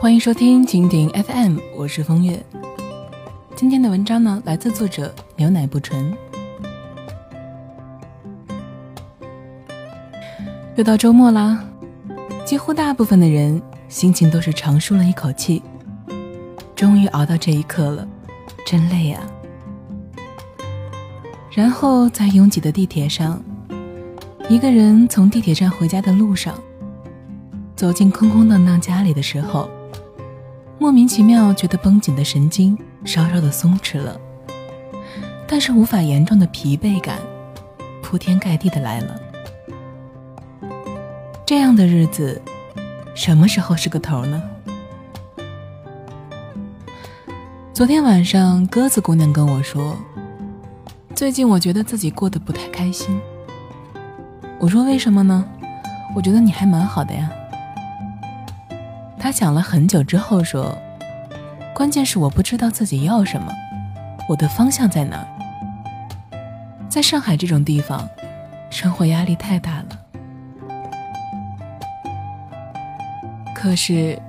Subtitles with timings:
[0.00, 2.44] 欢迎收听蜻蜓 FM，我是风月。
[3.54, 6.12] 今天的文章呢，来自作者牛奶不纯。
[10.76, 11.64] 又到周末啦，
[12.44, 15.62] 几乎大部分的人心情都是长舒了一口气，
[16.74, 18.06] 终于熬到这一刻了，
[18.66, 19.24] 真累啊！
[21.50, 23.42] 然后在拥挤的地铁上，
[24.50, 26.54] 一个人从地铁站回家的路上，
[27.74, 29.70] 走进空空荡荡家里的时候。
[30.78, 34.20] 莫名其妙觉得绷紧的神经稍稍的松弛了，
[35.46, 37.18] 但是无法言状的疲惫感
[38.02, 39.20] 铺天盖地的来了。
[41.46, 42.40] 这样的日子
[43.14, 44.42] 什么时候是个头呢？
[47.72, 49.96] 昨天晚上鸽子姑娘跟我说，
[51.14, 53.20] 最近我觉得自己过得不太开心。
[54.58, 55.44] 我说为什么呢？
[56.14, 57.30] 我觉得你还蛮好的呀。
[59.24, 60.76] 他想了很久之后说
[61.74, 63.50] ：“关键是我不知道自己要什么，
[64.28, 65.26] 我的方向在哪儿。
[66.90, 68.06] 在上海这种地方，
[68.68, 69.98] 生活压力太大了。
[73.54, 74.20] 可是，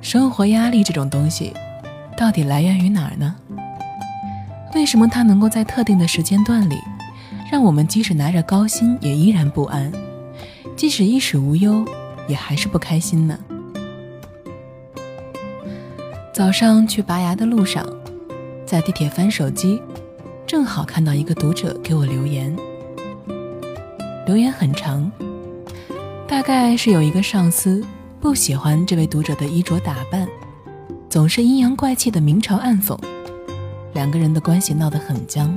[0.00, 1.54] 生活压力这种东西，
[2.16, 3.36] 到底来源于哪儿呢？
[4.74, 6.76] 为什么它能够在特定的时间段里，
[7.48, 9.92] 让我们即使拿着高薪也依然不安，
[10.74, 11.84] 即使衣食无忧
[12.26, 13.38] 也还是不开心呢？”
[16.40, 17.86] 早上去拔牙的路上，
[18.64, 19.78] 在地铁翻手机，
[20.46, 22.56] 正好看到一个读者给我留言。
[24.24, 25.12] 留言很长，
[26.26, 27.84] 大概是有一个上司
[28.22, 30.26] 不喜欢这位读者的衣着打扮，
[31.10, 32.98] 总是阴阳怪气的明嘲暗讽，
[33.92, 35.54] 两个人的关系闹得很僵。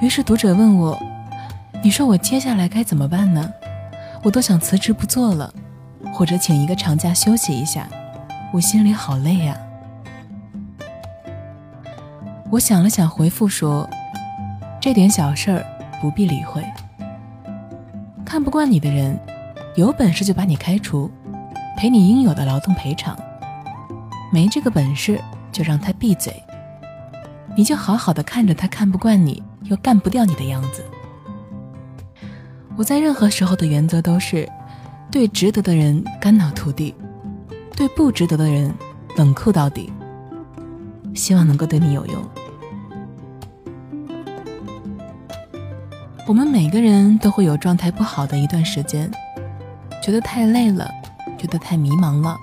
[0.00, 0.96] 于是读者问我
[1.82, 3.52] ：“你说我接下来该怎么办呢？
[4.22, 5.52] 我都想辞职不做了，
[6.12, 7.88] 或者请一个长假休息一下。”
[8.54, 9.58] 我心里好累呀。
[12.52, 13.90] 我想了想，回复说
[14.80, 15.66] ：“这点小事儿
[16.00, 16.64] 不必理会。
[18.24, 19.18] 看不惯你的人，
[19.74, 21.10] 有本事就把你开除，
[21.76, 23.16] 赔你应有的劳动赔偿；
[24.32, 25.20] 没这个本事，
[25.50, 26.40] 就让他闭嘴。
[27.56, 30.84] 你就好好的看着他看不惯你又干不掉你的样子。
[32.76, 34.48] 我在任何时候的原则都是，
[35.10, 36.94] 对值得的人肝脑涂地。”
[37.76, 38.72] 对不值得的人
[39.16, 39.92] 冷酷到底，
[41.14, 42.22] 希望能够对你有用。
[46.26, 49.10] 我们每个人都会有状态不好的一段时间，
[50.02, 50.88] 觉得太累了，
[51.36, 52.38] 觉得太迷茫了，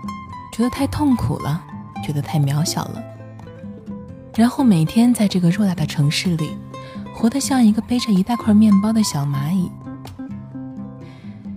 [0.53, 1.63] 觉得太痛苦了，
[2.05, 3.01] 觉得太渺小了。
[4.35, 6.51] 然后每天在这个偌大的城市里，
[7.15, 9.71] 活得像一个背着一大块面包的小蚂蚁。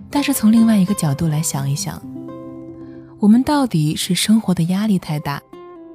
[0.08, 2.00] 但是从另外一个角度来想一想。
[3.24, 5.40] 我们到底是生活的压力太大，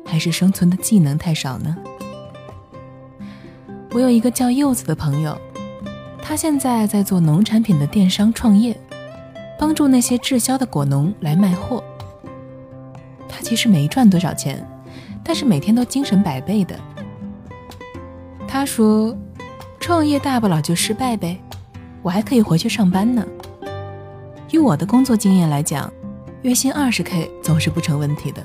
[0.03, 1.77] 还是生存的技能太少呢？
[3.91, 5.39] 我有一个叫柚子的朋友，
[6.23, 8.75] 他现在在做农产品的电商创业，
[9.59, 11.83] 帮助那些滞销的果农来卖货。
[13.27, 14.67] 他其实没赚多少钱，
[15.23, 16.75] 但是每天都精神百倍的。
[18.47, 19.15] 他说
[19.79, 21.39] ：“创业大不了就失败呗，
[22.01, 23.23] 我还可以回去上班呢。”
[24.49, 25.93] 以我的工作经验来讲。
[26.41, 28.41] 月薪二十 K 总是不成问题的。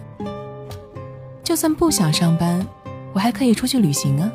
[1.44, 2.66] 就算不想上班，
[3.12, 4.28] 我还可以出去旅行啊。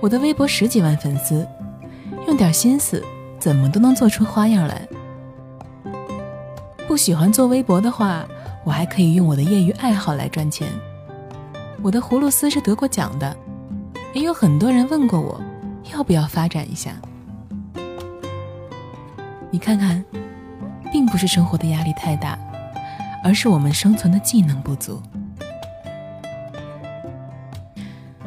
[0.00, 1.46] 我的微博十几万粉丝，
[2.26, 3.04] 用点心思，
[3.38, 4.88] 怎么都能做出花样来。
[6.88, 8.26] 不喜欢做微博的话，
[8.64, 10.66] 我还可以用我的业余爱好来赚钱。
[11.82, 13.36] 我的葫芦丝是得过奖的，
[14.14, 15.38] 也有很多人问过我，
[15.92, 16.92] 要不要发展一下。
[19.50, 20.02] 你看看。
[20.92, 22.38] 并不是生活的压力太大，
[23.22, 25.00] 而是我们生存的技能不足。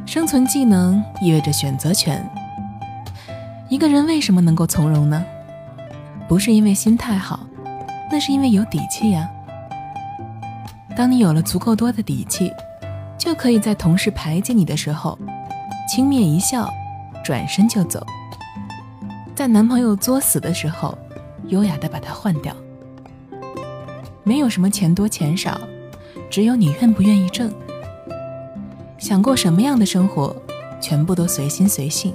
[0.05, 2.23] 生存技能意味着选择权。
[3.69, 5.23] 一个人为什么能够从容呢？
[6.27, 7.39] 不是因为心态好，
[8.11, 9.29] 那是因为有底气呀。
[10.95, 12.51] 当你有了足够多的底气，
[13.17, 15.17] 就可以在同事排挤你的时候，
[15.89, 16.69] 轻蔑一笑，
[17.23, 17.99] 转身就走；
[19.35, 20.97] 在男朋友作死的时候。
[21.49, 22.55] 优雅的把他换掉，
[24.23, 25.59] 没有什么钱多钱少，
[26.29, 27.51] 只有你愿不愿意挣。
[28.97, 30.35] 想过什么样的生活，
[30.79, 32.13] 全部都随心随性。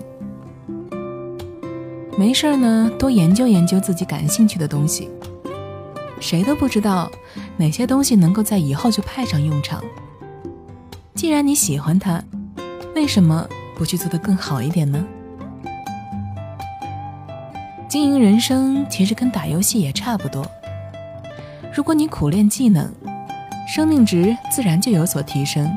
[2.16, 5.10] 没事儿呢，多研究研究自己感兴趣的东西。
[6.18, 7.10] 谁都不知道
[7.56, 9.84] 哪些东西能够在以后就派上用场。
[11.14, 12.22] 既然你喜欢它，
[12.94, 13.46] 为什么
[13.76, 15.04] 不去做得更好一点呢？
[17.88, 20.44] 经营人生其实跟打游戏也差不多。
[21.74, 22.92] 如果你苦练技能，
[23.66, 25.70] 生命值自然就有所提升。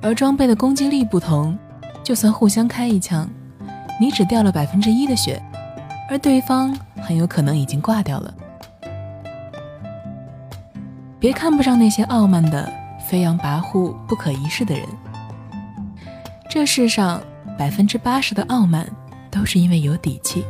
[0.00, 1.56] 而装备的攻击力不同，
[2.02, 3.28] 就算互相开一枪，
[4.00, 5.40] 你只掉了百分之一的血，
[6.10, 8.34] 而对方很有可能已经挂掉了。
[11.18, 12.70] 别看不上那些傲慢的、
[13.08, 14.86] 飞扬跋扈、不可一世的人。
[16.50, 17.22] 这世上
[17.58, 18.86] 百分之八十的傲慢，
[19.30, 20.44] 都是因为有底气。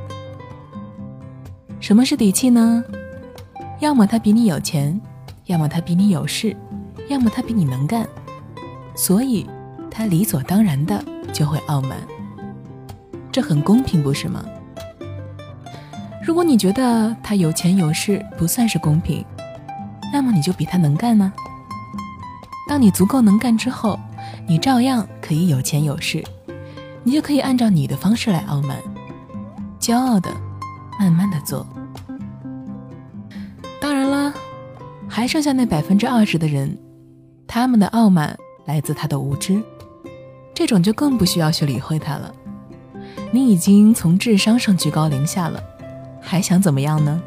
[1.78, 2.82] 什么是底气呢？
[3.80, 4.98] 要么他比你有钱，
[5.46, 6.56] 要么他比你有势，
[7.08, 8.06] 要么他比你能干，
[8.94, 9.46] 所以
[9.90, 11.98] 他理所当然的就会傲慢。
[13.30, 14.44] 这很公平，不是吗？
[16.24, 19.24] 如果你觉得他有钱有势不算是公平，
[20.12, 21.32] 那么你就比他能干呢。
[22.66, 23.98] 当你足够能干之后，
[24.46, 26.24] 你照样可以有钱有势，
[27.02, 28.78] 你就可以按照你的方式来傲慢，
[29.78, 30.30] 骄傲的，
[30.98, 31.66] 慢慢的做。
[35.14, 36.76] 还剩下那百分之二十的人，
[37.46, 39.62] 他们的傲慢来自他的无知，
[40.52, 42.34] 这种就更不需要去理会他了。
[43.30, 45.62] 你已经从智商上居高临下了，
[46.20, 47.22] 还想怎么样呢？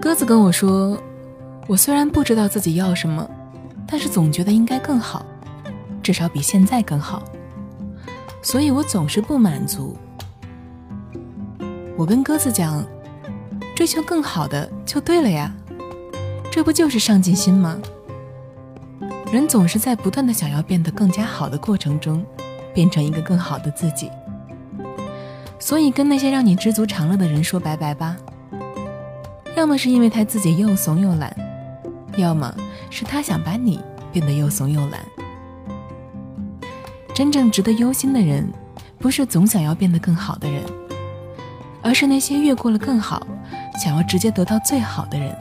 [0.00, 0.98] 鸽子跟我说
[1.68, 3.28] ：“我虽然不知道自己要什么，
[3.86, 5.26] 但是总觉得应该更好，
[6.02, 7.22] 至少比现在更好。
[8.40, 9.94] 所以我总是不满足。”
[11.94, 12.82] 我跟鸽子讲
[13.76, 15.54] ：“追求更好的就对了呀，
[16.50, 17.78] 这不就是上进心吗？
[19.30, 22.24] 人总是在不断的想要变得更加好的过程中，
[22.72, 24.10] 变成一个更好的自己。
[25.58, 28.16] 所以跟那些让你知足常乐的人说拜拜吧。”
[29.54, 31.36] 要么是因为他自己又怂又懒，
[32.16, 32.54] 要么
[32.88, 33.78] 是他想把你
[34.10, 35.00] 变得又怂又懒。
[37.12, 38.50] 真正值得忧心的人，
[38.98, 40.62] 不是总想要变得更好的人，
[41.86, 43.24] 而是那些越过了更好，
[43.78, 45.32] 想要直接得到最好的人。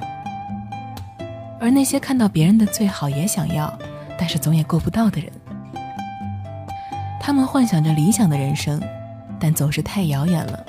[1.59, 3.75] 而那些看到别人的最好也想要，
[4.15, 5.31] 但是总也够不到的人，
[7.19, 8.79] 他们幻想着理想的人生，
[9.39, 10.63] 但总是太遥远了，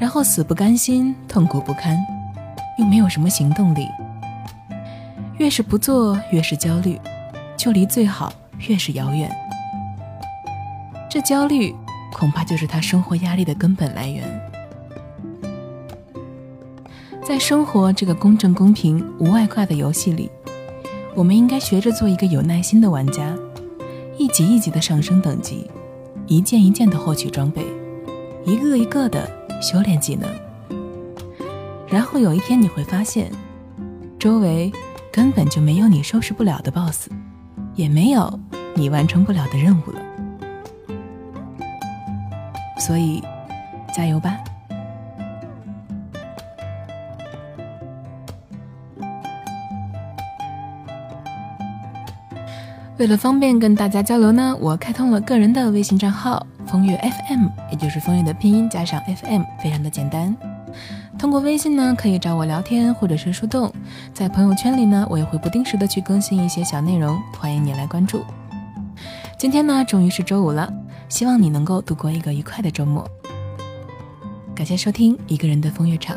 [0.00, 2.02] 然后死不甘心，痛苦不堪。
[2.78, 3.86] 又没有什么行动力，
[5.36, 6.98] 越是不做越是焦虑，
[7.58, 8.32] 就离最好
[8.66, 9.30] 越是遥远。
[11.10, 11.74] 这焦虑
[12.10, 14.24] 恐怕就是他生活压力的根本来源。
[17.24, 20.28] 在生活这个公正、公平、无外挂的游戏里，
[21.14, 23.32] 我们应该学着做一个有耐心的玩家，
[24.18, 25.70] 一级一级的上升等级，
[26.26, 27.64] 一件一件的获取装备，
[28.44, 29.30] 一个一个的
[29.62, 30.28] 修炼技能。
[31.86, 33.30] 然后有一天你会发现，
[34.18, 34.72] 周围
[35.12, 37.08] 根本就没有你收拾不了的 BOSS，
[37.76, 38.40] 也没有
[38.74, 40.02] 你完成不了的任务了。
[42.80, 43.22] 所以，
[43.94, 44.36] 加油吧！
[52.98, 60.36] 为了方便跟大家交流呢，我开通了个人的微信账号“风月 FM”，也就是风月的拼音加上 FM，非常的简单。
[61.18, 63.72] 通过微信呢，可以找我聊天或者是树洞，
[64.12, 68.22] 在朋友圈里呢，我也会不定时的去更新一些小内容，欢迎你来关注。
[69.38, 70.70] 今天呢，终于是周五了，
[71.08, 73.08] 希望你能够度过一个愉快的周末。
[74.54, 76.16] 感谢收听一个人的风月场，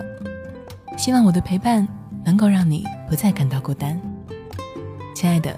[0.98, 1.88] 希望我的陪伴
[2.26, 4.00] 能够让你不再感到孤单。
[5.16, 5.58] 亲爱的，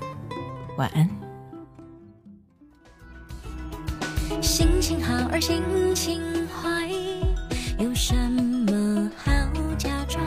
[0.78, 1.10] 晚安。
[4.42, 5.62] 心情好而心
[5.94, 6.88] 情坏，
[7.80, 9.32] 有什么好
[9.78, 10.24] 假装？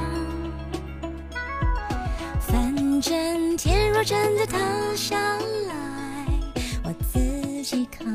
[2.40, 3.56] 反正？
[3.56, 4.58] 天若真的塌
[4.96, 6.26] 下来，
[6.82, 8.06] 我自己扛。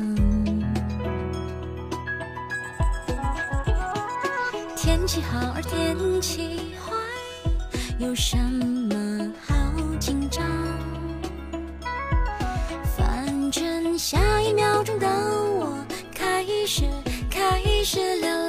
[4.76, 6.92] 天气好而天气坏，
[7.98, 9.54] 有什么好
[9.98, 10.44] 紧张？
[13.56, 15.82] 反正下一秒钟的我
[16.14, 16.82] 开始
[17.30, 18.45] 开始流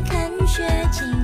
[0.00, 1.21] 看雪景